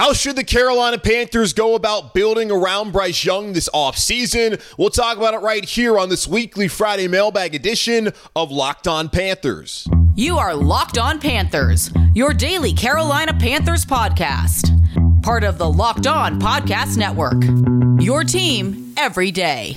[0.00, 4.58] How should the Carolina Panthers go about building around Bryce Young this offseason?
[4.78, 9.10] We'll talk about it right here on this weekly Friday mailbag edition of Locked On
[9.10, 9.86] Panthers.
[10.14, 14.70] You are Locked On Panthers, your daily Carolina Panthers podcast.
[15.22, 17.42] Part of the Locked On Podcast Network.
[18.02, 19.76] Your team every day.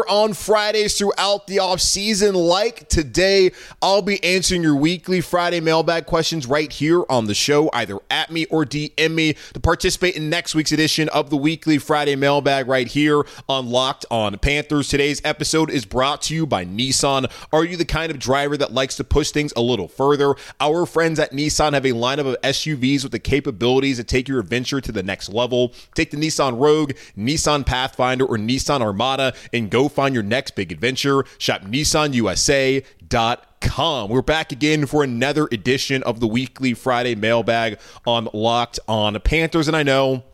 [0.00, 6.06] on Fridays throughout the off season, like today, I'll be answering your weekly Friday mailbag
[6.06, 10.30] questions right here on the show, either at me or DM me to participate in
[10.30, 14.88] next week's edition of the weekly Friday mailbag right here on Locked on Panthers.
[14.88, 17.30] Today's episode is brought to you by Nissan.
[17.52, 20.34] Are you the kind of driver that likes to push things a little further?
[20.60, 24.40] Our friends at Nissan have a lineup of SUVs with the capabilities to take your
[24.40, 25.72] adventure to the next level.
[25.94, 30.70] Take the Nissan Rogue, Nissan Pathfinder, or Nissan Armada and go find your next big
[30.72, 31.24] adventure.
[31.38, 34.10] Shop NissanUSA.com.
[34.10, 39.68] We're back again for another edition of the weekly Friday mailbag on Locked on Panthers.
[39.68, 40.24] And I know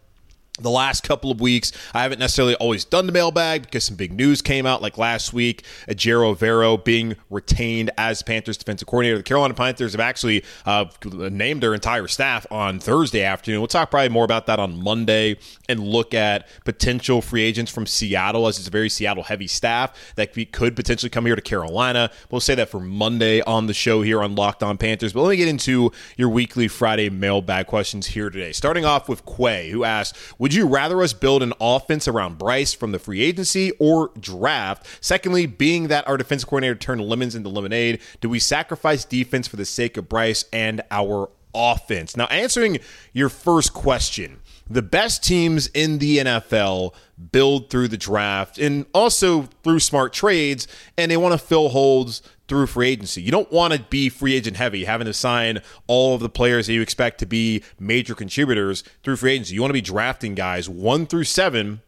[0.61, 1.73] the last couple of weeks.
[1.95, 5.33] I haven't necessarily always done the mailbag because some big news came out, like last
[5.33, 9.19] week, Ejiro Evero being retained as Panthers defensive coordinator.
[9.19, 13.61] The Carolina Panthers have actually uh, named their entire staff on Thursday afternoon.
[13.61, 15.39] We'll talk probably more about that on Monday
[15.69, 20.15] and look at potential free agents from Seattle, as it's a very Seattle heavy staff
[20.17, 22.11] that could potentially come here to Carolina.
[22.31, 25.13] We'll say that for Monday on the show here on Locked On Panthers.
[25.13, 28.53] But let me get into your weekly Friday mailbag questions here today.
[28.53, 30.17] Starting off with Quay, who asked,
[30.49, 34.87] would you rather us build an offense around Bryce from the free agency or draft?
[35.03, 39.57] Secondly, being that our defensive coordinator turned lemons into lemonade, do we sacrifice defense for
[39.57, 42.17] the sake of Bryce and our offense?
[42.17, 42.79] Now, answering
[43.13, 46.95] your first question, the best teams in the NFL
[47.31, 50.67] build through the draft and also through smart trades,
[50.97, 53.23] and they want to fill holes through free agency.
[53.23, 56.67] You don't want to be free agent heavy, having to sign all of the players
[56.67, 59.55] that you expect to be major contributors through free agency.
[59.55, 61.83] You want to be drafting guys one through seven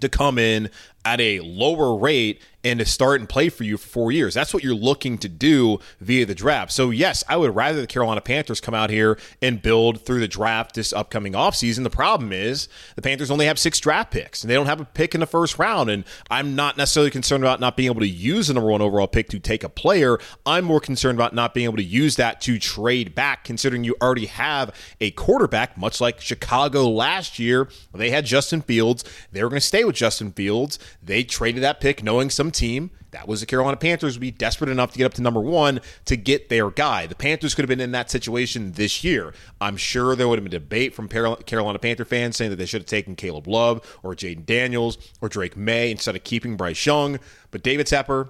[0.00, 0.70] to come in
[1.04, 4.34] at a lower rate and to start and play for you for four years.
[4.34, 6.72] That's what you're looking to do via the draft.
[6.72, 10.26] So, yes, I would rather the Carolina Panthers come out here and build through the
[10.26, 11.84] draft this upcoming offseason.
[11.84, 14.84] The problem is the Panthers only have six draft picks and they don't have a
[14.84, 15.90] pick in the first round.
[15.90, 19.06] And I'm not necessarily concerned about not being able to use the number one overall
[19.06, 20.18] pick to take a player.
[20.44, 23.94] I'm more concerned about not being able to use that to trade back, considering you
[24.02, 27.68] already have a quarterback, much like Chicago last year.
[27.94, 29.04] They had Justin Fields.
[29.30, 30.80] They were going to stay with Justin Fields.
[31.00, 34.68] They traded that pick knowing some team that was the Carolina Panthers would be desperate
[34.68, 37.06] enough to get up to number one to get their guy.
[37.06, 39.32] The Panthers could have been in that situation this year.
[39.58, 42.82] I'm sure there would have been debate from Carolina Panther fans saying that they should
[42.82, 47.18] have taken Caleb Love or Jayden Daniels or Drake Maye instead of keeping Bryce Young.
[47.50, 48.28] But David Tepper,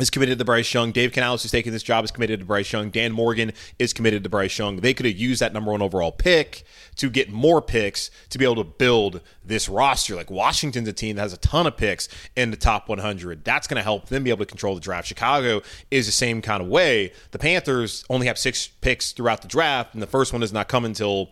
[0.00, 0.92] is committed to Bryce Young.
[0.92, 2.90] Dave Canales, who's taking this job, is committed to Bryce Young.
[2.90, 4.76] Dan Morgan is committed to Bryce Young.
[4.76, 6.64] They could have used that number one overall pick
[6.96, 10.14] to get more picks to be able to build this roster.
[10.16, 13.44] Like Washington's a team that has a ton of picks in the top 100.
[13.44, 15.08] That's going to help them be able to control the draft.
[15.08, 17.12] Chicago is the same kind of way.
[17.30, 20.68] The Panthers only have six picks throughout the draft, and the first one does not
[20.68, 21.30] come until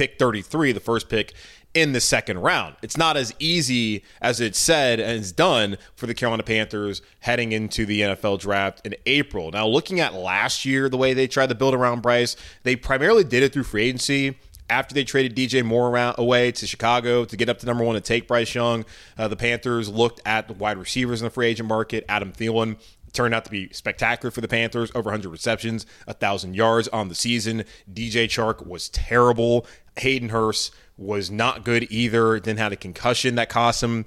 [0.00, 1.34] pick 33, the first pick
[1.74, 2.74] in the second round.
[2.80, 7.52] It's not as easy as it's said and it's done for the Carolina Panthers heading
[7.52, 9.50] into the NFL draft in April.
[9.50, 13.24] Now, looking at last year, the way they tried to build around Bryce, they primarily
[13.24, 14.38] did it through free agency.
[14.70, 17.94] After they traded DJ Moore around, away to Chicago to get up to number one
[17.94, 18.86] and take Bryce Young,
[19.18, 22.06] uh, the Panthers looked at the wide receivers in the free agent market.
[22.08, 22.78] Adam Thielen
[23.12, 24.90] turned out to be spectacular for the Panthers.
[24.94, 27.64] Over 100 receptions, 1,000 yards on the season.
[27.92, 29.66] DJ Chark was terrible.
[29.98, 32.40] Hayden Hurst was not good either.
[32.40, 34.04] Then had a concussion that cost him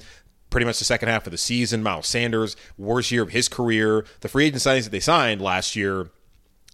[0.50, 1.82] pretty much the second half of the season.
[1.82, 4.06] Miles Sanders, worst year of his career.
[4.22, 6.12] The free agent signings that they signed last year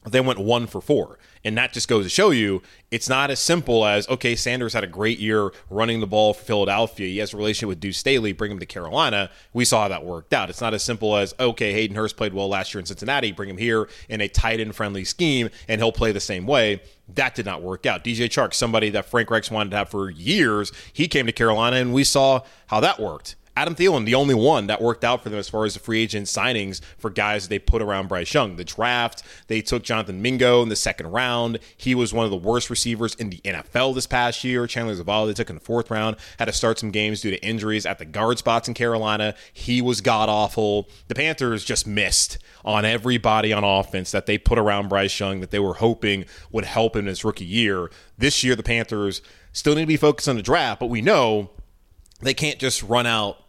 [0.05, 1.19] they went one for four.
[1.43, 2.61] And that just goes to show you
[2.91, 6.43] it's not as simple as, okay, Sanders had a great year running the ball for
[6.43, 7.07] Philadelphia.
[7.07, 9.29] He has a relationship with Deuce Staley, bring him to Carolina.
[9.53, 10.49] We saw how that worked out.
[10.49, 13.49] It's not as simple as, okay, Hayden Hurst played well last year in Cincinnati, bring
[13.49, 16.81] him here in a tight end friendly scheme, and he'll play the same way.
[17.15, 18.03] That did not work out.
[18.03, 21.77] DJ Chark, somebody that Frank Reich's wanted to have for years, he came to Carolina,
[21.77, 23.35] and we saw how that worked.
[23.59, 26.01] Adam Thielen, the only one that worked out for them as far as the free
[26.01, 28.55] agent signings for guys they put around Bryce Young.
[28.55, 31.59] The draft, they took Jonathan Mingo in the second round.
[31.75, 34.65] He was one of the worst receivers in the NFL this past year.
[34.65, 37.45] Chandler Zavala, they took in the fourth round, had to start some games due to
[37.45, 39.35] injuries at the guard spots in Carolina.
[39.51, 40.87] He was god awful.
[41.09, 45.51] The Panthers just missed on everybody on offense that they put around Bryce Young that
[45.51, 47.91] they were hoping would help him in his rookie year.
[48.17, 49.21] This year, the Panthers
[49.51, 51.49] still need to be focused on the draft, but we know
[52.21, 53.43] they can't just run out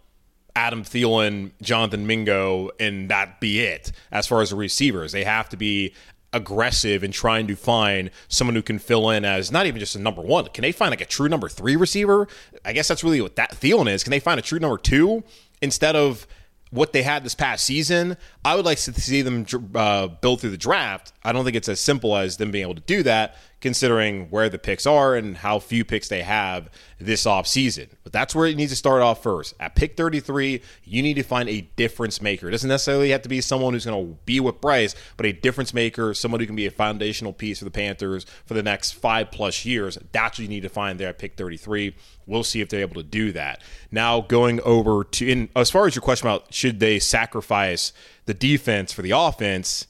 [0.56, 5.12] Adam Thielen, Jonathan Mingo, and that be it as far as the receivers.
[5.12, 5.94] They have to be
[6.32, 9.98] aggressive in trying to find someone who can fill in as not even just a
[9.98, 10.46] number one.
[10.46, 12.28] Can they find like a true number three receiver?
[12.64, 14.04] I guess that's really what that Thielen is.
[14.04, 15.24] Can they find a true number two
[15.60, 16.26] instead of
[16.70, 18.16] what they had this past season?
[18.44, 19.44] I would like to see them
[19.74, 21.12] uh, build through the draft.
[21.24, 24.48] I don't think it's as simple as them being able to do that considering where
[24.48, 27.88] the picks are and how few picks they have this offseason.
[28.02, 29.54] But that's where it needs to start off first.
[29.60, 32.48] At pick 33, you need to find a difference maker.
[32.48, 35.32] It doesn't necessarily have to be someone who's going to be with Bryce, but a
[35.32, 38.92] difference maker, someone who can be a foundational piece for the Panthers for the next
[38.92, 39.98] five plus years.
[40.12, 41.94] That's what you need to find there at pick 33.
[42.26, 43.62] We'll see if they're able to do that.
[43.90, 47.92] Now, going over to, in, as far as your question about should they sacrifice
[48.26, 49.86] the defense for the offense,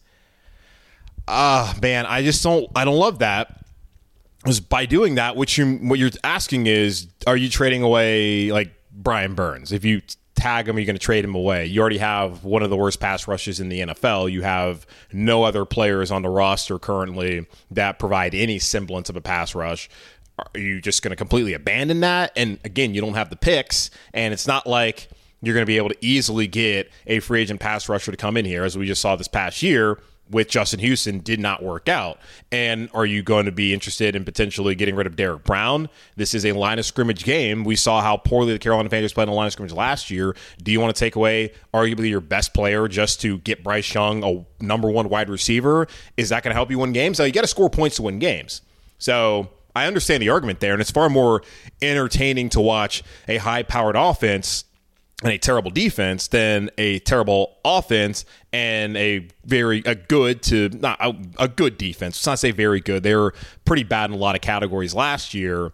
[1.30, 3.60] ah, man, I just don't, I don't love that
[4.44, 8.72] was by doing that, which you what you're asking is, are you trading away like
[8.90, 9.72] Brian Burns?
[9.72, 10.02] If you
[10.34, 11.66] tag him, you're going to trade him away.
[11.66, 14.32] You already have one of the worst pass rushes in the NFL.
[14.32, 19.20] You have no other players on the roster currently that provide any semblance of a
[19.20, 19.90] pass rush.
[20.38, 22.32] Are you just going to completely abandon that?
[22.34, 25.10] And again, you don't have the picks, and it's not like
[25.42, 28.38] you're going to be able to easily get a free agent pass rusher to come
[28.38, 29.98] in here, as we just saw this past year
[30.30, 32.18] with Justin Houston did not work out.
[32.52, 35.88] And are you going to be interested in potentially getting rid of Derrick Brown?
[36.16, 37.64] This is a line of scrimmage game.
[37.64, 40.36] We saw how poorly the Carolina Panthers played in the line of scrimmage last year.
[40.62, 44.24] Do you want to take away arguably your best player just to get Bryce Young
[44.24, 45.86] a number one wide receiver?
[46.16, 47.18] Is that going to help you win games?
[47.18, 48.62] You got to score points to win games.
[48.98, 51.42] So I understand the argument there, and it's far more
[51.80, 54.64] entertaining to watch a high powered offense
[55.22, 60.98] and a terrible defense than a terrible offense and a very a good to not
[61.00, 62.16] a, a good defense.
[62.16, 63.02] Let's not say very good.
[63.02, 63.34] They were
[63.64, 65.72] pretty bad in a lot of categories last year.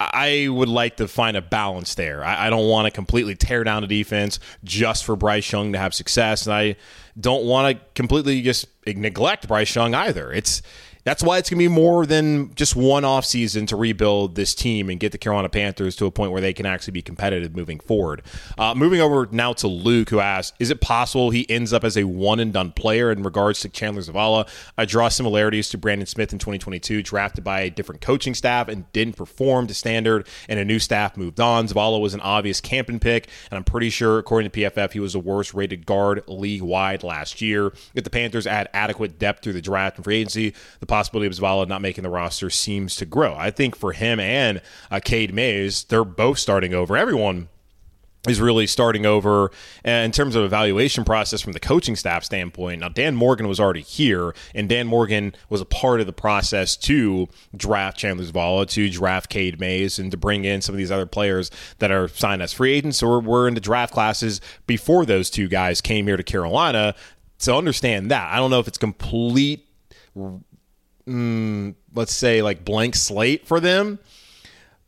[0.00, 2.24] I would like to find a balance there.
[2.24, 5.78] I, I don't want to completely tear down the defense just for Bryce Young to
[5.78, 6.74] have success, and I
[7.20, 10.32] don't want to completely just neglect Bryce Young either.
[10.32, 10.60] It's
[11.04, 14.54] that's why it's going to be more than just one off season to rebuild this
[14.54, 17.56] team and get the Carolina Panthers to a point where they can actually be competitive
[17.56, 18.22] moving forward.
[18.56, 21.96] Uh, moving over now to Luke, who asks, "Is it possible he ends up as
[21.96, 24.48] a one and done player in regards to Chandler Zavala?
[24.78, 28.90] I draw similarities to Brandon Smith in 2022, drafted by a different coaching staff and
[28.92, 31.66] didn't perform to standard, and a new staff moved on.
[31.66, 35.14] Zavala was an obvious Campen pick, and I'm pretty sure, according to PFF, he was
[35.14, 37.72] the worst rated guard league wide last year.
[37.94, 41.32] If the Panthers add adequate depth through the draft and free agency, the possibility of
[41.32, 43.34] Zavala not making the roster seems to grow.
[43.34, 46.98] I think for him and uh, Cade Mays, they're both starting over.
[46.98, 47.48] Everyone
[48.28, 49.50] is really starting over
[49.86, 52.80] in terms of evaluation process from the coaching staff standpoint.
[52.80, 56.76] Now, Dan Morgan was already here, and Dan Morgan was a part of the process
[56.76, 60.92] to draft Chandler Zavala, to draft Cade Mays, and to bring in some of these
[60.92, 65.06] other players that are signed as free agents or were in the draft classes before
[65.06, 66.94] those two guys came here to Carolina.
[67.38, 68.30] So understand that.
[68.30, 69.66] I don't know if it's complete
[71.06, 73.98] mm, let's say like blank slate for them.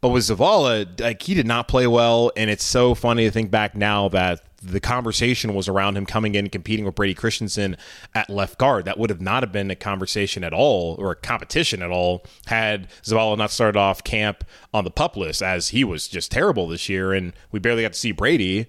[0.00, 3.50] But with Zavala, like he did not play well, and it's so funny to think
[3.50, 7.76] back now that the conversation was around him coming in and competing with Brady Christensen
[8.14, 8.87] at left guard.
[8.87, 12.25] That would have not have been a conversation at all or a competition at all
[12.47, 16.66] had Zavala not started off camp on the pup list, as he was just terrible
[16.66, 18.66] this year, and we barely got to see Brady.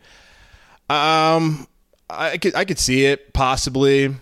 [0.89, 1.67] Um,
[2.09, 4.13] I could I could see it possibly.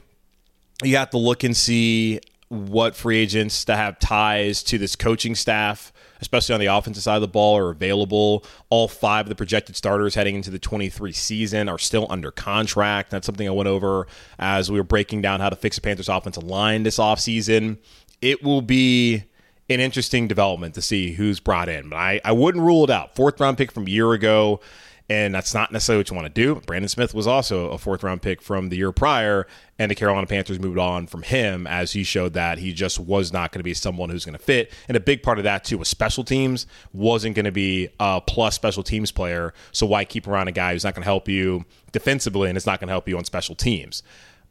[0.84, 2.20] You have to look and see
[2.54, 5.92] what free agents that have ties to this coaching staff,
[6.22, 8.46] especially on the offensive side of the ball, are available.
[8.70, 13.12] All five of the projected starters heading into the 23 season are still under contract.
[13.12, 14.08] That's something I went over
[14.40, 17.78] as we were breaking down how to fix the Panthers' offensive line this offseason.
[18.22, 19.24] It will be
[19.70, 23.16] an interesting development to see who's brought in, but I, I wouldn't rule it out.
[23.16, 24.60] Fourth round pick from a year ago
[25.10, 26.62] and that's not necessarily what you want to do.
[26.66, 30.28] Brandon Smith was also a fourth round pick from the year prior, and the Carolina
[30.28, 33.64] Panthers moved on from him as he showed that he just was not going to
[33.64, 34.72] be someone who's going to fit.
[34.88, 38.22] And a big part of that too was special teams wasn't going to be a
[38.22, 39.54] plus special teams player.
[39.72, 42.66] So why keep around a guy who's not going to help you defensively and it's
[42.66, 44.04] not going to help you on special teams?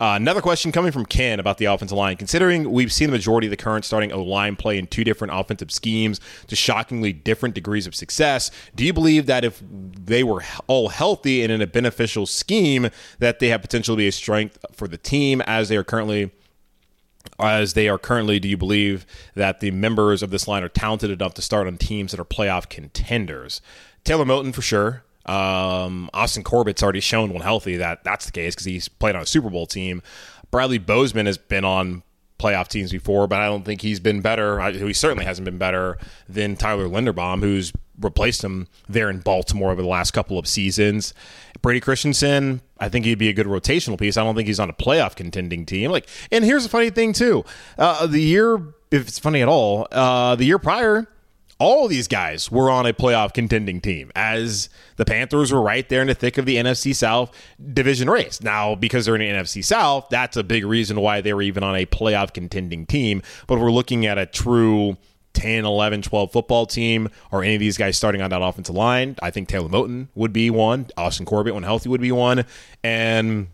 [0.03, 2.17] Uh, another question coming from Ken about the offensive line.
[2.17, 5.33] Considering we've seen the majority of the current starting O line play in two different
[5.33, 6.19] offensive schemes
[6.49, 11.45] to shockingly different degrees of success, do you believe that if they were all healthy
[11.45, 12.91] and in a beneficial scheme,
[13.21, 16.33] that they have potential to be a strength for the team as they are currently?
[17.39, 19.07] As they are currently, do you believe
[19.37, 22.25] that the members of this line are talented enough to start on teams that are
[22.25, 23.61] playoff contenders?
[24.03, 25.05] Taylor Moton for sure.
[25.27, 29.23] Um, Austin Corbett's already shown when healthy that that's the case because he's played on
[29.23, 30.03] a Super Bowl team.
[30.51, 32.03] Bradley Bozeman has been on
[32.39, 34.61] playoff teams before, but I don't think he's been better.
[34.71, 35.97] He certainly hasn't been better
[36.29, 41.15] than Tyler Linderbaum, who's replaced him there in Baltimore over the last couple of seasons.
[41.61, 44.17] Brady Christensen, I think he'd be a good rotational piece.
[44.17, 45.91] I don't think he's on a playoff contending team.
[45.91, 47.45] Like, and here's a funny thing too:
[47.79, 48.57] uh, the year,
[48.91, 51.07] if it's funny at all, uh, the year prior
[51.63, 56.01] all these guys were on a playoff contending team as the Panthers were right there
[56.01, 57.31] in the thick of the NFC South
[57.73, 58.43] division race.
[58.43, 61.63] Now, because they're in the NFC South, that's a big reason why they were even
[61.63, 63.23] on a playoff contending team.
[63.47, 64.97] But we're looking at a true
[65.35, 69.15] 10, 11, 12 football team or any of these guys starting on that offensive line.
[69.23, 70.89] I think Taylor Moton would be one.
[70.97, 72.45] Austin Corbett, when healthy, would be one.
[72.83, 73.47] And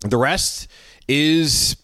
[0.00, 0.68] the rest
[1.08, 1.76] is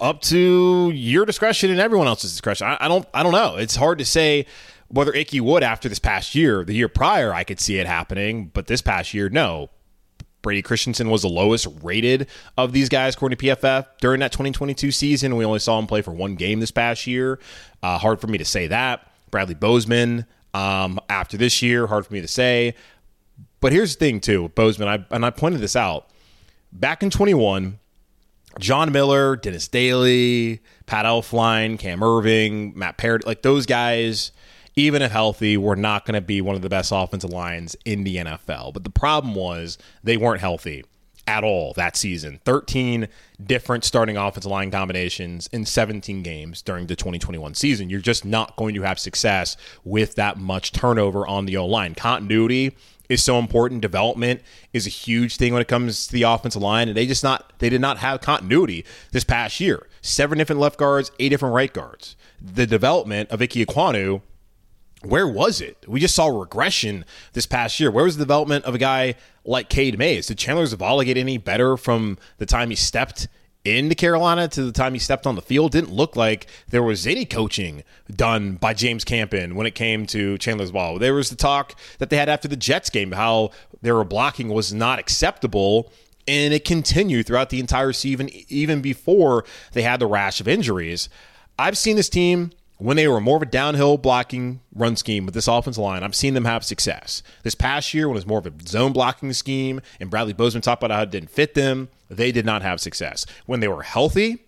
[0.00, 2.66] up to your discretion and everyone else's discretion.
[2.66, 3.54] I, I, don't I don't know.
[3.54, 4.46] It's hard to say
[4.90, 6.64] whether Ickey would after this past year.
[6.64, 9.70] The year prior, I could see it happening, but this past year, no.
[10.42, 14.90] Brady Christensen was the lowest rated of these guys, according to PFF, during that 2022
[14.90, 15.36] season.
[15.36, 17.38] We only saw him play for one game this past year.
[17.82, 19.06] Uh, hard for me to say that.
[19.30, 22.74] Bradley Bozeman, um, after this year, hard for me to say.
[23.60, 26.08] But here's the thing, too, Bozeman, I, and I pointed this out.
[26.72, 27.78] Back in 21,
[28.58, 34.32] John Miller, Dennis Daley, Pat Elflein, Cam Erving, Matt Paradis, like those guys–
[34.76, 38.04] even if healthy, we're not going to be one of the best offensive lines in
[38.04, 38.72] the NFL.
[38.72, 40.84] But the problem was they weren't healthy
[41.26, 42.40] at all that season.
[42.44, 43.08] 13
[43.44, 47.90] different starting offensive line combinations in 17 games during the 2021 season.
[47.90, 51.94] You're just not going to have success with that much turnover on the O line.
[51.94, 52.76] Continuity
[53.08, 53.80] is so important.
[53.80, 54.40] Development
[54.72, 57.52] is a huge thing when it comes to the offensive line, and they just not
[57.58, 59.86] they did not have continuity this past year.
[60.00, 62.16] Seven different left guards, eight different right guards.
[62.40, 64.22] The development of Ike Ekwonu
[65.02, 65.84] where was it?
[65.88, 67.90] We just saw regression this past year.
[67.90, 69.14] Where was the development of a guy
[69.44, 70.26] like Cade Mays?
[70.26, 73.28] Did Chandler Zavala get any better from the time he stepped
[73.64, 75.72] into Carolina to the time he stepped on the field?
[75.72, 77.82] Didn't look like there was any coaching
[78.14, 81.00] done by James Campen when it came to Chandler Zavala.
[81.00, 84.74] There was the talk that they had after the Jets game, how their blocking was
[84.74, 85.90] not acceptable
[86.28, 91.08] and it continued throughout the entire season, even before they had the rash of injuries.
[91.58, 95.34] I've seen this team when they were more of a downhill blocking run scheme with
[95.34, 97.22] this offensive line, I've seen them have success.
[97.42, 100.62] This past year, when it was more of a zone blocking scheme, and Bradley Bozeman
[100.62, 103.26] talked about how it didn't fit them, they did not have success.
[103.44, 104.46] When they were healthy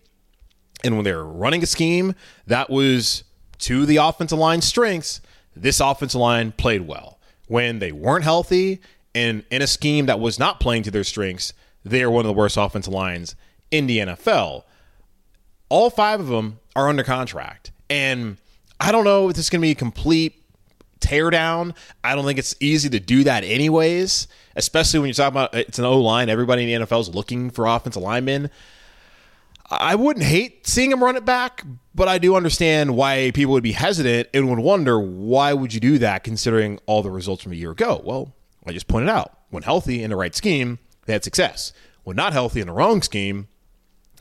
[0.82, 2.14] and when they were running a scheme
[2.46, 3.24] that was
[3.58, 5.20] to the offensive line strengths,
[5.54, 7.20] this offensive line played well.
[7.48, 8.80] When they weren't healthy
[9.14, 11.52] and in a scheme that was not playing to their strengths,
[11.84, 13.36] they are one of the worst offensive lines
[13.70, 14.62] in the NFL.
[15.68, 17.72] All five of them are under contract.
[17.92, 18.38] And
[18.80, 20.42] I don't know if this is going to be a complete
[21.00, 21.76] teardown.
[22.02, 25.78] I don't think it's easy to do that, anyways, especially when you're talking about it's
[25.78, 26.30] an O line.
[26.30, 28.48] Everybody in the NFL is looking for offensive linemen.
[29.70, 33.62] I wouldn't hate seeing him run it back, but I do understand why people would
[33.62, 37.52] be hesitant and would wonder why would you do that considering all the results from
[37.52, 38.00] a year ago.
[38.02, 38.32] Well,
[38.66, 41.74] I just pointed out when healthy in the right scheme, they had success.
[42.04, 43.48] When not healthy in the wrong scheme,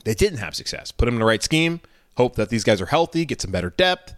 [0.04, 0.92] they didn't have success.
[0.92, 1.80] Put him in the right scheme,
[2.16, 4.14] hope that these guys are healthy, get some better depth,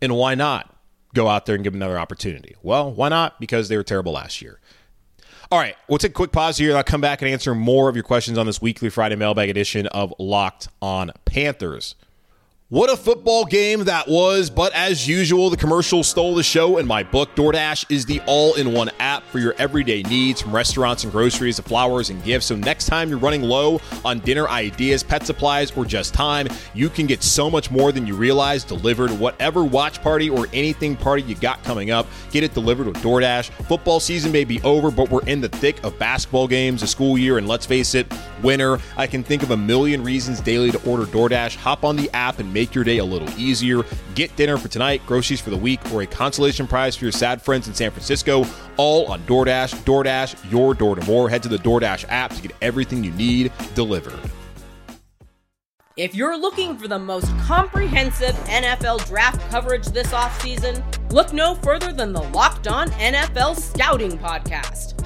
[0.00, 0.74] and why not
[1.14, 2.54] go out there and give them another opportunity?
[2.62, 3.40] Well, why not?
[3.40, 4.60] Because they were terrible last year.
[5.50, 6.70] All right, we'll take a quick pause here.
[6.70, 9.48] And I'll come back and answer more of your questions on this weekly Friday mailbag
[9.48, 11.94] edition of Locked on Panthers.
[12.68, 16.86] What a football game that was, but as usual, the commercial stole the show in
[16.88, 17.32] my book.
[17.36, 21.54] DoorDash is the all in one app for your everyday needs from restaurants and groceries
[21.56, 22.46] to flowers and gifts.
[22.46, 26.88] So, next time you're running low on dinner ideas, pet supplies, or just time, you
[26.88, 29.12] can get so much more than you realize delivered.
[29.12, 33.48] Whatever watch party or anything party you got coming up, get it delivered with DoorDash.
[33.68, 37.16] Football season may be over, but we're in the thick of basketball games, the school
[37.16, 38.80] year, and let's face it, winter.
[38.96, 41.54] I can think of a million reasons daily to order DoorDash.
[41.58, 43.82] Hop on the app and make your day a little easier.
[44.14, 47.42] Get dinner for tonight, groceries for the week, or a consolation prize for your sad
[47.42, 48.46] friends in San Francisco,
[48.78, 49.74] all on DoorDash.
[49.84, 51.28] DoorDash, your door to more.
[51.28, 54.18] Head to the DoorDash app to get everything you need delivered.
[55.98, 60.82] If you're looking for the most comprehensive NFL draft coverage this offseason,
[61.12, 65.05] look no further than the Locked On NFL Scouting Podcast.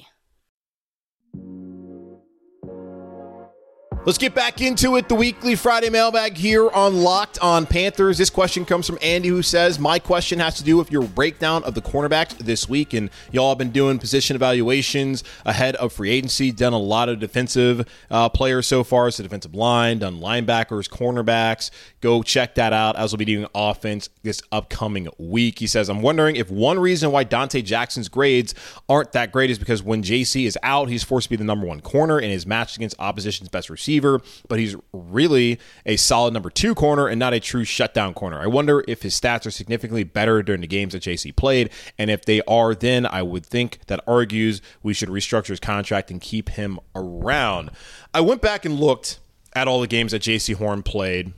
[4.03, 5.07] Let's get back into it.
[5.07, 8.17] The weekly Friday mailbag here on Locked on Panthers.
[8.17, 11.63] This question comes from Andy, who says, My question has to do with your breakdown
[11.65, 12.95] of the cornerbacks this week.
[12.95, 17.19] And y'all have been doing position evaluations ahead of free agency, done a lot of
[17.19, 21.69] defensive uh, players so far, so defensive line, done linebackers, cornerbacks.
[22.01, 25.59] Go check that out as we'll be doing offense this upcoming week.
[25.59, 28.55] He says, I'm wondering if one reason why Donte Jackson's grades
[28.89, 31.67] aren't that great is because when Jaycee is out, he's forced to be the number
[31.67, 36.33] one corner and is matched against opposition's best receiver receiver, but he's really a solid
[36.33, 38.39] number two corner and not a true shutdown corner.
[38.39, 42.09] I wonder if his stats are significantly better during the games that Jaycee played, and
[42.09, 46.21] if they are, then I would think that argues we should restructure his contract and
[46.21, 47.71] keep him around.
[48.13, 49.19] I went back and looked
[49.53, 51.33] at all the games that Jaycee Horn played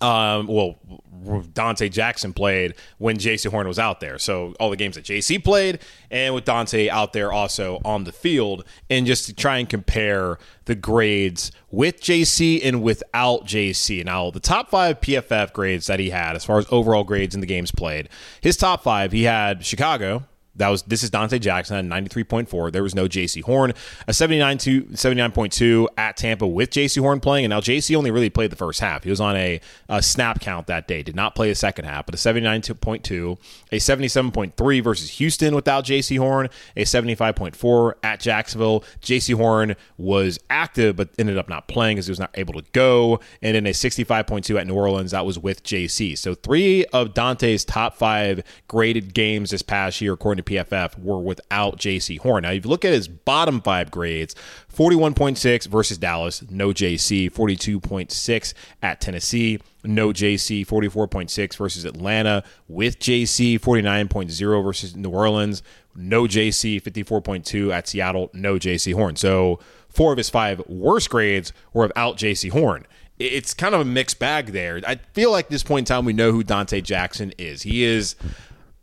[0.00, 0.76] um, well,
[1.24, 4.18] Donte Jackson played when Jaycee Horn was out there.
[4.18, 8.12] So all the games that Jaycee played and with Donte out there also on the
[8.12, 14.04] field, and just to try and compare the grades with Jaycee and without Jaycee.
[14.04, 17.40] Now, the top five PFF grades that he had as far as overall grades in
[17.40, 18.08] the games played,
[18.40, 20.24] his top five, he had Chicago,
[20.56, 22.72] that was this is Donte Jackson at 93.4.
[22.72, 23.72] There was no Jaycee Horn.
[24.06, 27.44] A 79 to 79.2 at Tampa with Jaycee Horn playing.
[27.44, 29.04] And now Jaycee only really played the first half.
[29.04, 31.02] He was on a, a snap count that day.
[31.02, 33.38] Did not play the second half, but a 79.2,
[33.72, 38.84] a 77.3 versus Houston without Jaycee Horn, a 75.4 at Jacksonville.
[39.02, 42.64] Jaycee Horn was active but ended up not playing because he was not able to
[42.72, 43.20] go.
[43.42, 45.10] And then a 65.2 at New Orleans.
[45.10, 46.16] That was with Jaycee.
[46.16, 51.20] So three of Donte's top five graded games this past year, according to PFF were
[51.20, 52.42] without Jaycee Horn.
[52.42, 54.34] Now, if you look at his bottom five grades,
[54.74, 63.60] 41.6 versus Dallas, no Jaycee, 42.6 at Tennessee, no Jaycee, 44.6 versus Atlanta, with Jaycee,
[63.60, 65.62] 49.0 versus New Orleans,
[65.94, 69.16] no Jaycee, 54.2 at Seattle, no Jaycee Horn.
[69.16, 72.86] So, four of his five worst grades were without Jaycee Horn
[73.18, 74.80] it's kind of a mixed bag there.
[74.86, 77.62] I feel like this point in time we know who Donte Jackson is.
[77.62, 78.14] He is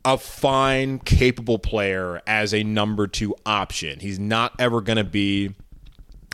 [0.06, 4.00] a fine, capable player as a number two option.
[4.00, 5.56] He's not ever going to be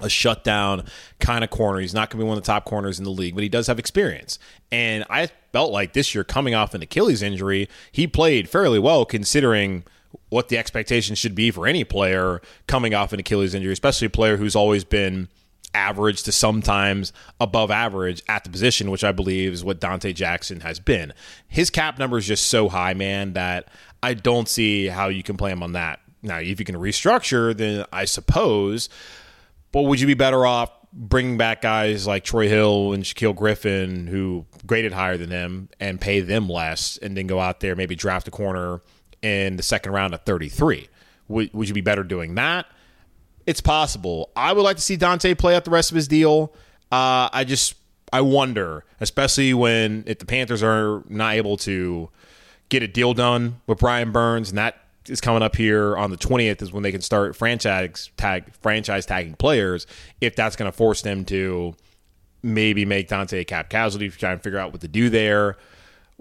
[0.01, 0.86] a shutdown
[1.19, 1.79] kind of corner.
[1.79, 3.49] He's not going to be one of the top corners in the league, but he
[3.49, 4.39] does have experience.
[4.71, 9.05] And I felt like this year, coming off an Achilles injury, he played fairly well
[9.05, 9.84] considering
[10.29, 14.12] what the expectations should be for any player coming off an Achilles injury, especially a
[14.12, 15.27] player who's always been
[15.73, 20.62] average to sometimes above average at the position, which I believe is what Donte Jackson
[20.62, 21.13] has been.
[21.47, 23.69] His cap number is just so high, man, that
[24.01, 25.99] I don't see how you can play him on that.
[26.21, 28.89] Now, if you can restructure, then I suppose,
[29.71, 34.08] but would you be better off bringing back guys like Troy Hill and Shaquill Griffin
[34.08, 37.95] who graded higher than him and pay them less and then go out there, maybe
[37.95, 38.82] draft a corner
[39.21, 40.88] in the second round at 33?
[41.27, 42.65] Would, would you be better doing that?
[43.49, 44.29] It's possible.
[44.35, 46.53] I would like to see Donte play out the rest of his deal.
[46.91, 47.73] Uh, I just
[48.13, 52.12] I wonder, especially when if the Panthers are not able to
[52.69, 56.17] get a deal done with Brian Burns, and that is coming up here on the
[56.17, 59.88] twentieth is when they can start franchise tag franchise tagging players.
[60.21, 61.73] If that's going to force them to
[62.43, 65.57] maybe make Donte a cap casualty, try and figure out what to do there.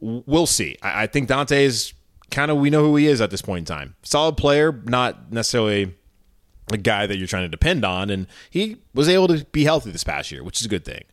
[0.00, 0.78] We'll see.
[0.80, 1.92] I, I think Donte is
[2.30, 3.96] kind of we know who he is at this point in time.
[4.02, 5.94] Solid player, not necessarily
[6.72, 9.90] a guy that you're trying to depend on, and he was able to be healthy
[9.90, 11.04] this past year, which is a good thing.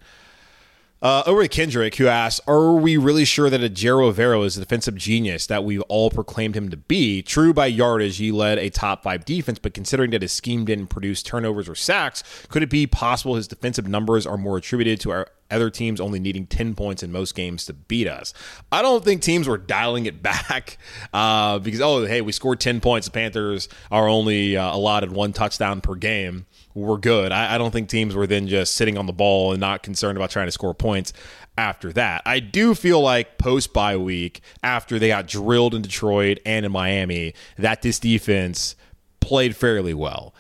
[1.02, 4.62] Uh, over to Kendrick, who asks, Are we really sure that Ejiro Evero is the
[4.62, 7.22] defensive genius that we've all proclaimed him to be?
[7.22, 10.88] True, by yardage, he led a top five defense, but considering that his scheme didn't
[10.88, 15.12] produce turnovers or sacks, could it be possible his defensive numbers are more attributed to
[15.12, 18.34] our other teams only needing 10 points in most games to beat us.
[18.72, 20.78] I don't think teams were dialing it back
[21.14, 23.08] uh, because, oh, hey, we scored 10 points.
[23.08, 26.46] The Panthers are only uh, allotted one touchdown per game.
[26.74, 27.32] We're good.
[27.32, 30.18] I, I don't think teams were then just sitting on the ball and not concerned
[30.18, 31.14] about trying to score points
[31.58, 32.22] after that.
[32.26, 36.72] I do feel like post bye week, after they got drilled in Detroit and in
[36.72, 38.76] Miami, that this defense
[39.20, 40.36] played fairly well,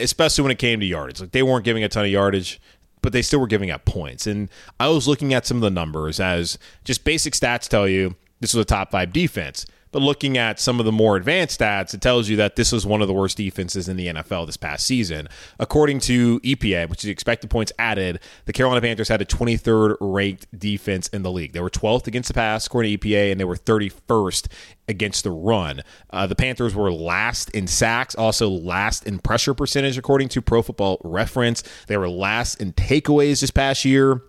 [0.00, 1.20] especially when it came to yardage.
[1.20, 2.60] Like they weren't giving a ton of yardage,
[3.04, 4.26] but they still were giving up points.
[4.26, 4.48] And
[4.80, 8.54] I was looking at some of the numbers as just basic stats tell you this
[8.54, 9.66] was a top five defense.
[9.94, 12.84] But looking at some of the more advanced stats, it tells you that this was
[12.84, 15.28] one of the worst defenses in the NFL this past season.
[15.60, 20.48] According to EPA, which is expected points added, the Carolina Panthers had a 23rd ranked
[20.58, 21.52] defense in the league.
[21.52, 24.48] They were 12th against the pass, according to EPA, and they were 31st
[24.88, 25.82] against the run.
[26.10, 30.60] Uh, the Panthers were last in sacks, also last in pressure percentage, according to Pro
[30.60, 31.62] Football Reference.
[31.86, 34.22] They were last in takeaways this past year.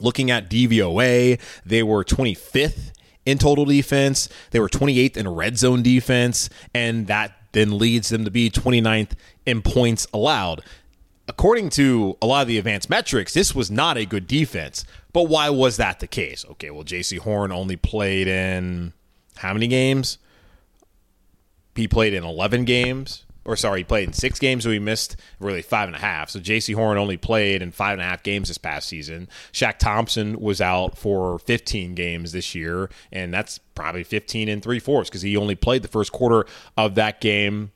[0.00, 2.92] Looking at DVOA, they were 25th
[3.26, 4.28] in total defense.
[4.50, 9.12] They were 28th in red zone defense, and that then leads them to be 29th
[9.46, 10.62] in points allowed.
[11.26, 14.84] According to a lot of the advanced metrics, this was not a good defense.
[15.12, 16.44] But why was that the case?
[16.52, 18.92] Okay, well, Jaycee Horn only played in
[19.36, 20.18] how many games?
[21.74, 25.16] He played in 11 games or sorry, he played in six games, so he missed
[25.38, 26.30] really five and a half.
[26.30, 29.28] So Jaycee Horn only played in five and a half games this past season.
[29.52, 34.78] Shaq Thompson was out for 15 games this year, and that's probably 15 and three
[34.78, 37.72] fourths because he only played the first quarter of that game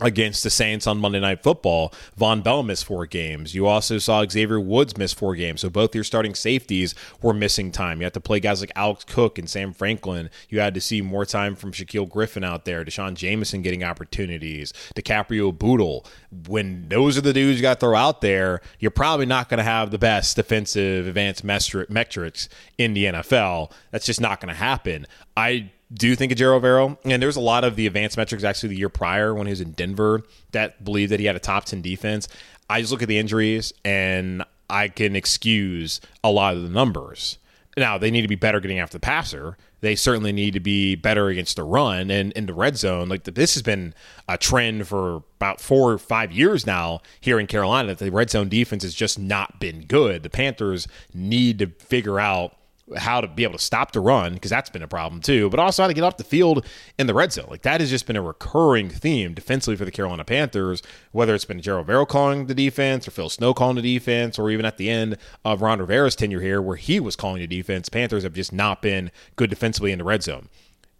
[0.00, 1.94] against the Saints on Monday Night Football.
[2.18, 3.54] Vonn Bell missed four games.
[3.54, 5.60] You also saw Xavier Woods miss four games.
[5.60, 8.00] So both your starting safeties were missing time.
[8.00, 10.30] You had to play guys like Alex Cook and Sam Franklin.
[10.48, 14.72] You had to see more time from Shaquill Griffin out there, D'Shawn Jamison getting opportunities,
[14.96, 16.04] DiCaprio Bootle.
[16.48, 19.58] When those are the dudes you got to throw out there, you're probably not going
[19.58, 23.70] to have the best defensive advanced metrics in the NFL.
[23.92, 25.06] That's just not going to happen.
[25.36, 28.44] I do you think of Ejiro Evero, and there's a lot of the advanced metrics
[28.44, 31.40] actually the year prior when he was in Denver that believed that he had a
[31.40, 32.28] top 10 defense.
[32.68, 37.38] I just look at the injuries and I can excuse a lot of the numbers.
[37.76, 39.56] Now, they need to be better getting after the passer.
[39.80, 43.08] They certainly need to be better against the run and in the red zone.
[43.08, 43.94] Like this has been
[44.28, 48.30] a trend for about four or five years now here in Carolina that the red
[48.30, 50.22] zone defense has just not been good.
[50.22, 52.56] The Panthers need to figure out
[52.96, 55.58] how to be able to stop the run because that's been a problem too, but
[55.58, 56.66] also how to get off the field
[56.98, 57.46] in the red zone.
[57.48, 61.46] Like that has just been a recurring theme defensively for the Carolina Panthers, whether it's
[61.46, 64.76] been Ejiro Evero calling the defense or Phil Snow calling the defense, or even at
[64.76, 67.88] the end of Ron Rivera's tenure here where he was calling the defense.
[67.88, 70.48] Panthers have just not been good defensively in the red zone.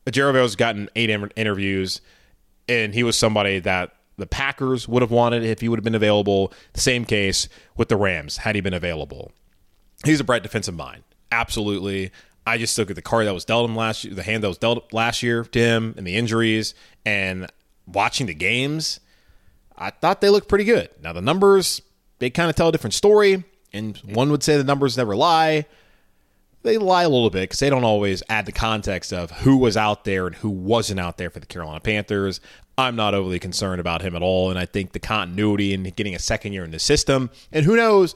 [0.07, 2.01] Ejiro Evero's gotten eight interviews,
[2.69, 5.95] and he was somebody that the Packers would have wanted if he would have been
[5.95, 6.53] available.
[6.73, 9.33] The same case with the Rams had he been available.
[10.05, 11.03] He's a bright defensive mind
[11.41, 12.13] absolutely.
[12.47, 14.49] I just look at the card that was dealt him last year, the hand that
[14.49, 17.51] was dealt last year to him, and the injuries, and
[17.87, 19.01] watching the games.
[19.77, 20.91] I thought they looked pretty good.
[21.03, 21.83] Now the numbers
[22.19, 25.67] they kind of tell a different story, and one would say the numbers never lie.
[26.63, 29.77] They lie a little bit because they don't always add the context of who was
[29.77, 32.41] out there and who wasn't out there for the Carolina Panthers.
[32.79, 36.15] I'm not overly concerned about him at all, and I think the continuity and getting
[36.15, 38.15] a second year in the system, and who knows,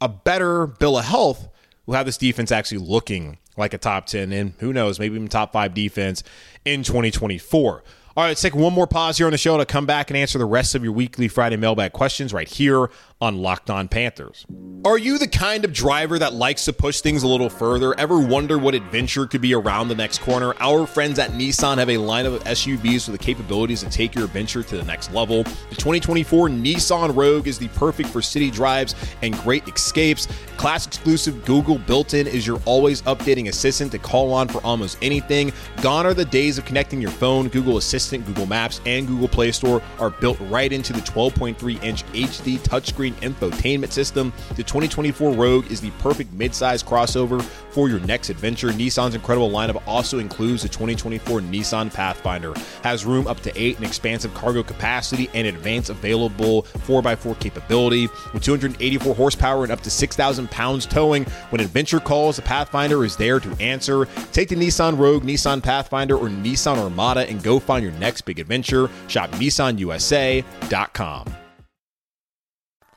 [0.00, 1.48] a better bill of health
[1.88, 5.26] will have this defense actually looking like a top 10 and who knows, maybe even
[5.26, 6.22] top five defense
[6.66, 7.82] in 2024.
[8.14, 10.16] All right, let's take one more pause here on the show to come back and
[10.16, 14.46] answer the rest of your weekly Friday mailbag questions right here on Locked On Panthers.
[14.84, 17.98] Are you the kind of driver that likes to push things a little further?
[17.98, 20.54] Ever wonder what adventure could be around the next corner?
[20.60, 24.24] Our friends at Nissan have a lineup of SUVs with the capabilities to take your
[24.24, 25.42] adventure to the next level.
[25.42, 30.28] The 2024 Nissan Rogue is the perfect for city drives and great escapes.
[30.56, 34.96] Class exclusive Google built in is your always updating assistant to call on for almost
[35.02, 35.52] anything.
[35.82, 37.48] Gone are the days of connecting your phone.
[37.48, 42.04] Google Assistant, Google Maps, and Google Play Store are built right into the 12.3 inch
[42.06, 44.32] HD touchscreen infotainment system.
[44.50, 48.68] The 2024 Rogue is the perfect midsize crossover for your next adventure.
[48.68, 53.86] Nissan's incredible lineup also includes the 2024 Nissan Pathfinder, has room up to eight and
[53.86, 60.50] expansive cargo capacity and advanced available 4x4 capability with 284 horsepower and up to 6,000
[60.50, 61.24] pounds towing.
[61.50, 64.06] When adventure calls, the Pathfinder is there to answer.
[64.32, 68.38] Take the Nissan Rogue, Nissan Pathfinder, or Nissan Armada and go find your next big
[68.38, 68.88] adventure.
[69.08, 71.47] Shop NissanUSA.com.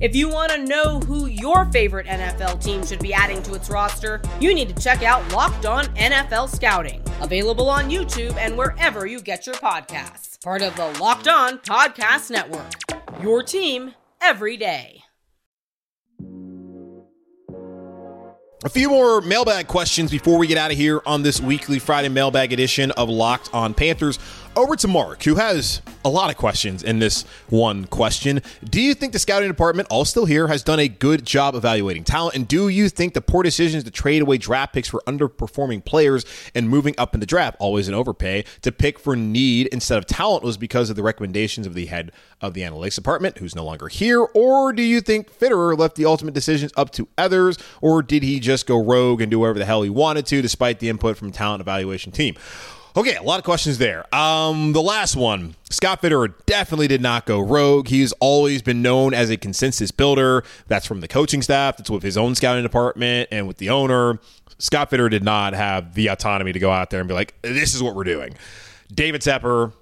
[0.00, 3.68] If you want to know who your favorite NFL team should be adding to its
[3.68, 9.06] roster, you need to check out Locked On NFL Scouting, available on YouTube and wherever
[9.06, 10.40] you get your podcasts.
[10.40, 12.72] Part of the Locked On Podcast Network.
[13.20, 15.02] Your team every day.
[18.64, 22.08] A few more mailbag questions before we get out of here on this weekly Friday
[22.08, 24.18] mailbag edition of Locked on Panthers.
[24.58, 28.42] Over to Mark, who has a lot of questions in this one question.
[28.68, 32.02] Do you think the scouting department, all still here, has done a good job evaluating
[32.02, 32.34] talent?
[32.34, 36.24] And do you think the poor decisions to trade away draft picks for underperforming players
[36.56, 40.06] and moving up in the draft, always an overpay, to pick for need instead of
[40.06, 43.64] talent was because of the recommendations of the head of the analytics department, who's no
[43.64, 44.24] longer here?
[44.34, 47.58] Or do you think Fitterer left the ultimate decisions up to others?
[47.80, 50.80] Or did he just go rogue and do whatever the hell he wanted to despite
[50.80, 52.34] the input from talent evaluation team?
[52.98, 54.12] Okay, a lot of questions there.
[54.12, 57.86] Um, the last one, Scott Fitterer definitely did not go rogue.
[57.86, 60.42] He's always been known as a consensus builder.
[60.66, 61.76] That's from the coaching staff.
[61.76, 64.18] That's with his own scouting department and with the owner.
[64.58, 67.72] Scott Fitterer did not have the autonomy to go out there and be like, "This
[67.72, 68.34] is what we're doing."
[68.92, 69.72] David Tepper,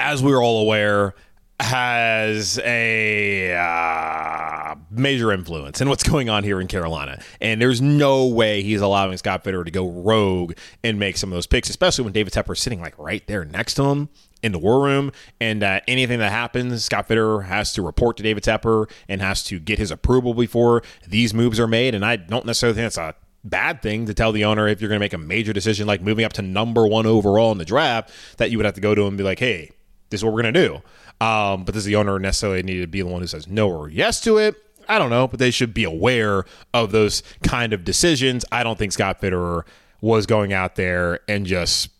[0.00, 1.14] as we are all aware,
[1.62, 7.20] has a uh, major influence in what's going on here in Carolina.
[7.40, 11.36] And there's no way he's allowing Scott Fitterer to go rogue and make some of
[11.36, 14.08] those picks, especially when David Tepper is sitting like right there next to him
[14.42, 15.12] in the war room.
[15.40, 19.44] And uh, anything that happens, Scott Fitterer has to report to David Tepper and has
[19.44, 21.94] to get his approval before these moves are made.
[21.94, 24.88] And I don't necessarily think that's a bad thing to tell the owner if you're
[24.88, 27.64] going to make a major decision like moving up to number one overall in the
[27.64, 29.70] draft that you would have to go to him and be like, hey,
[30.10, 30.82] this is what we're going to do.
[31.22, 33.88] Um, but does the owner necessarily need to be the one who says no or
[33.88, 34.56] yes to it?
[34.88, 38.44] I don't know, but they should be aware of those kind of decisions.
[38.50, 39.62] I don't think Scott Fitterer
[40.00, 41.90] was going out there and just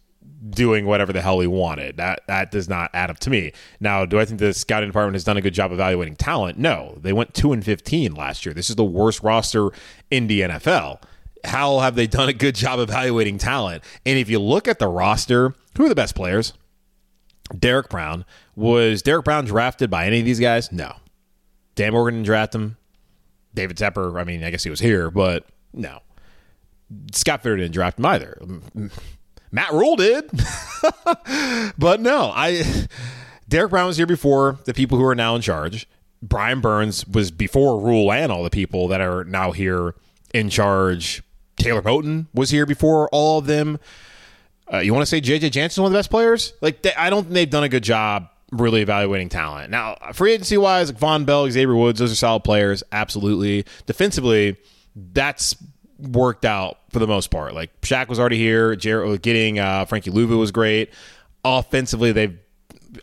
[0.51, 1.99] doing whatever the hell he wanted.
[1.99, 3.53] That that does not add up to me.
[3.79, 6.59] Now, do I think the scouting department has done a good job evaluating talent?
[6.59, 6.99] No.
[7.01, 8.53] They went 2 and 15 last year.
[8.53, 9.71] This is the worst roster
[10.11, 11.01] in the NFL.
[11.45, 13.85] How have they done a good job evaluating talent?
[14.05, 16.55] And if you look at the roster, who are the best players?
[17.57, 18.25] Derrick Brown.
[18.55, 20.71] Was Derrick Brown drafted by any of these guys?
[20.71, 20.95] No.
[21.75, 22.77] Dan Morgan didn't draft him.
[23.55, 26.01] David Tepper, I mean, I guess he was here, but no.
[27.13, 28.41] Scott Fitterer didn't draft him either.
[29.51, 30.31] Matt Rhule did.
[31.79, 32.63] but no, I
[33.49, 35.87] Derrick Brown was here before the people who are now in charge.
[36.23, 39.95] Brian Burns was before Rhule and all the people that are now here
[40.33, 41.23] in charge.
[41.57, 43.79] Taylor Moton was here before all of them.
[44.73, 46.55] Uh, you want to say JJ Jansen one of the best players?
[46.61, 49.71] Like they, I don't think they've done a good job really evaluating talent.
[49.71, 53.65] Now, free agency wise, like Vonn Bell, Xavier Woods, those are solid players, absolutely.
[53.87, 54.57] Defensively,
[54.95, 55.57] that's
[55.99, 57.55] worked out for the most part.
[57.55, 58.77] Like Shaq was already here.
[58.77, 60.91] Jared, getting uh, Frankie Luvu was great.
[61.45, 62.39] Offensively, they've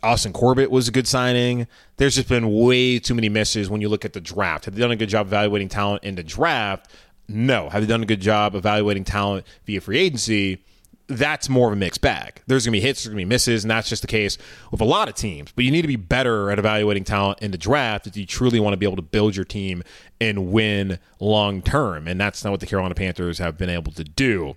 [0.04, 1.66] Austin Corbett was a good signing.
[1.96, 4.66] There's just been way too many misses when you look at the draft.
[4.66, 6.90] Have they done a good job evaluating talent in the draft?
[7.28, 7.68] No.
[7.68, 10.62] Have they done a good job evaluating talent via free agency?
[11.10, 12.40] That's more of a mixed bag.
[12.46, 14.38] There's going to be hits, there's going to be misses, and that's just the case
[14.70, 15.52] with a lot of teams.
[15.52, 18.60] But you need to be better at evaluating talent in the draft if you truly
[18.60, 19.82] want to be able to build your team
[20.20, 22.06] and win long term.
[22.06, 24.56] And that's not what the Carolina Panthers have been able to do.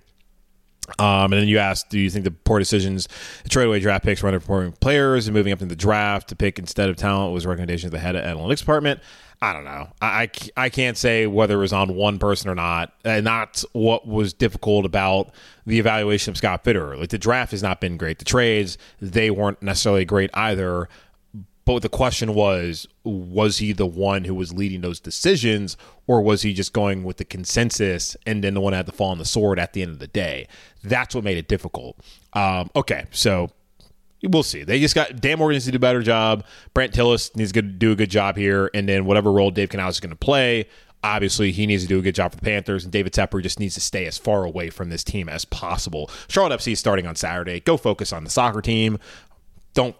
[0.98, 3.08] Um, and then you asked, do you think the poor decisions
[3.42, 6.36] to trade away draft picks for underperforming players and moving up in the draft to
[6.36, 9.00] pick instead of talent was a recommendation of the head of analytics department?
[9.44, 9.88] I don't know.
[10.00, 12.94] I, I, can't say whether it was on one person or not.
[13.04, 15.34] And that's what was difficult about
[15.66, 16.98] the evaluation of Scott Fitterer.
[16.98, 18.18] Like the draft has not been great.
[18.18, 20.88] The trades, they weren't necessarily great either.
[21.66, 25.76] But the question was, was he the one who was leading those decisions,
[26.06, 28.92] or was he just going with the consensus and then the one that had to
[28.92, 30.48] fall on the sword at the end of the day?
[30.82, 31.98] That's what made it difficult.
[32.32, 33.50] Um, okay, so
[34.28, 34.64] we'll see.
[34.64, 36.44] They just got Dan Morgan needs to do a better job.
[36.72, 39.96] Brandt Tilis needs to do a good job here, and then whatever role Dave Canales
[39.96, 40.66] is going to play,
[41.02, 42.84] obviously he needs to do a good job for the Panthers.
[42.84, 46.10] And David Tepper just needs to stay as far away from this team as possible.
[46.28, 47.60] Charlotte FC is starting on Saturday.
[47.60, 48.98] Go focus on the soccer team.
[49.74, 49.96] Don't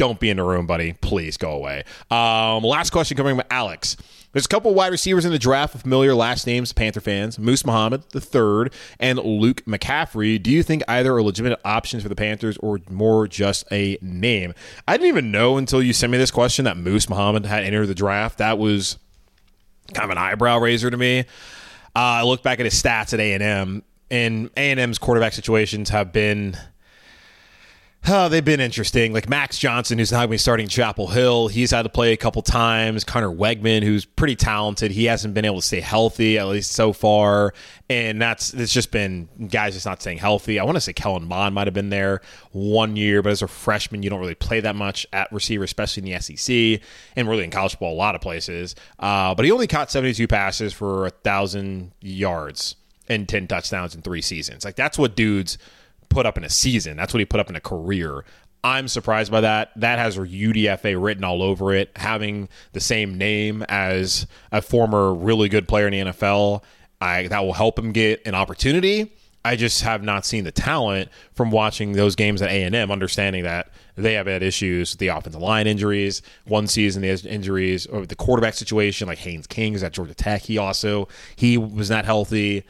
[0.00, 0.94] don't be in the room, buddy.
[0.94, 1.84] Please go away.
[2.10, 3.98] Um, last question coming from Alex.
[4.32, 7.38] There's a couple wide receivers in the draft with familiar last names, Panther fans.
[7.38, 10.42] Moose Muhammad, the third, and Luke McCaffrey.
[10.42, 14.54] Do you think either are legitimate options for the Panthers or more just a name?
[14.88, 17.88] I didn't even know until you sent me this question that Moose Muhammad had entered
[17.88, 18.38] the draft.
[18.38, 18.96] That was
[19.92, 21.20] kind of an eyebrow raiser to me.
[21.20, 21.24] Uh,
[21.94, 26.56] I look back at his stats at A&M, and A&M's quarterback situations have been–
[28.08, 29.12] Oh, they've been interesting.
[29.12, 32.12] Like Max Johnson, who's now going to be starting Chapel Hill, he's had to play
[32.12, 33.04] a couple times.
[33.04, 36.94] Conner Weigman, who's pretty talented, he hasn't been able to stay healthy at least so
[36.94, 37.52] far,
[37.90, 40.58] and that's it's just been guys just not staying healthy.
[40.58, 43.48] I want to say Kellen Mond might have been there one year, but as a
[43.48, 46.80] freshman, you don't really play that much at receiver, especially in the SEC
[47.16, 48.74] and really in college football, a lot of places.
[48.98, 52.76] Uh, but he only caught seventy-two passes for a thousand yards
[53.08, 54.64] and ten touchdowns in three seasons.
[54.64, 55.58] Like that's what dudes
[56.10, 56.96] put up in a season.
[56.96, 58.24] That's what he put up in a career.
[58.62, 59.70] I'm surprised by that.
[59.76, 61.90] That has UDFA written all over it.
[61.96, 66.62] Having the same name as a former really good player in the NFL,
[67.00, 69.12] I, that will help him get an opportunity.
[69.42, 73.70] I just have not seen the talent from watching those games at A&M, understanding that
[73.96, 76.20] they have had issues with the offensive line injuries.
[76.44, 80.42] One season, the injuries, or the quarterback situation, like Haynes King is at Georgia Tech.
[80.42, 82.64] He also he was not healthy.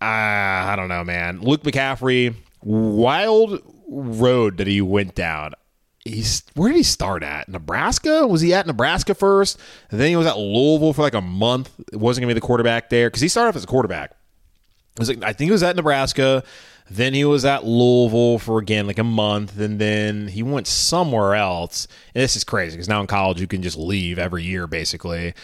[0.00, 1.40] Uh, I don't know, man.
[1.40, 5.54] Luke McCaffrey, wild road that he went down.
[6.04, 7.48] He's where did he start at?
[7.48, 8.26] Nebraska?
[8.26, 9.58] Was he at Nebraska first?
[9.90, 11.70] And then he was at Louisville for like a month.
[11.92, 14.12] It wasn't gonna be the quarterback there because he started off as a quarterback.
[14.12, 16.42] It was like, I think he was at Nebraska.
[16.90, 21.34] Then he was at Louisville for again like a month, and then he went somewhere
[21.34, 21.86] else.
[22.14, 25.34] And this is crazy because now in college you can just leave every year basically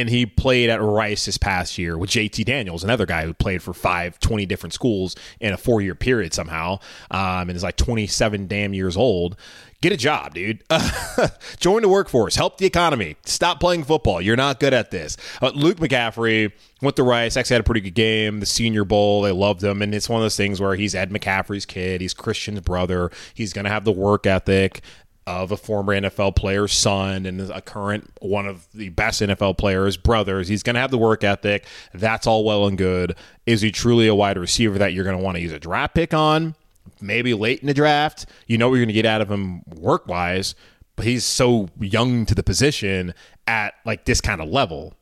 [0.00, 3.62] and he played at Rice this past year with JT Daniels, another guy who played
[3.62, 6.78] for five, 20 different schools in a four year period somehow,
[7.10, 9.36] um, and is like 27 damn years old.
[9.82, 10.62] Get a job, dude.
[11.58, 12.36] join the workforce.
[12.36, 13.16] Help the economy.
[13.24, 14.22] Stop playing football.
[14.22, 15.16] You're not good at this.
[15.42, 17.36] Uh, Luke McCaffrey went to Rice.
[17.36, 18.38] Actually had a pretty good game.
[18.38, 19.22] The Senior Bowl.
[19.22, 19.82] They loved him.
[19.82, 22.00] And it's one of those things where he's Ed McCaffrey's kid.
[22.00, 23.10] He's Christian's brother.
[23.34, 24.82] He's going to have the work ethic
[25.26, 29.96] of a former NFL player's son and a current one of the best NFL players'
[29.96, 30.48] brothers.
[30.48, 31.66] He's going to have the work ethic.
[31.94, 33.14] That's all well and good.
[33.46, 35.94] Is he truly a wide receiver that you're going to want to use a draft
[35.94, 36.56] pick on?
[37.00, 38.26] Maybe late in the draft.
[38.46, 40.54] You know what you're going to get out of him work wise,
[40.96, 43.14] but he's so young to the position
[43.46, 44.94] at like this kind of level.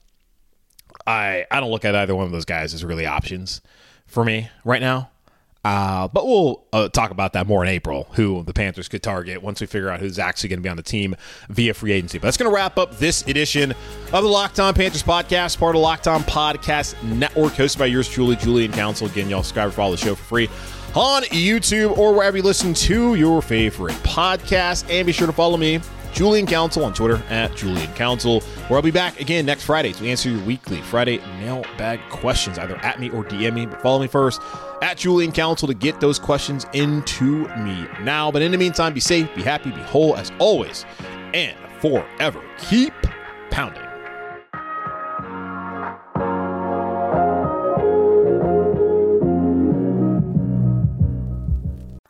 [1.06, 3.62] I I don't look at either one of those guys as really options
[4.06, 5.10] for me right now.
[5.64, 9.42] Uh, but we'll uh, talk about that more in April, who the Panthers could target
[9.42, 11.14] once we figure out who's actually going to be on the team
[11.50, 12.18] via free agency.
[12.18, 13.72] But that's going to wrap up this edition
[14.12, 18.08] of the Locked On Panthers podcast, part of Locked On Podcast Network, hosted by yours
[18.08, 19.06] truly, Julian Council.
[19.06, 20.48] Again, y'all subscribe follow the show for free
[20.94, 24.90] on YouTube or wherever you listen to your favorite podcast.
[24.90, 25.80] And be sure to follow me
[26.12, 30.08] Julian Council on Twitter at Julian Council, where I'll be back again next Friday to
[30.08, 33.66] answer your weekly Friday mailbag questions, either at me or DM me.
[33.66, 34.40] But follow me first
[34.82, 38.30] at Julian Council to get those questions into me now.
[38.30, 40.84] But in the meantime, be safe, be happy, be whole as always,
[41.34, 42.94] and forever keep
[43.50, 43.89] pounding.